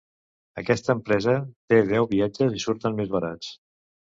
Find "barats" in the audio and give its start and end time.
3.19-3.53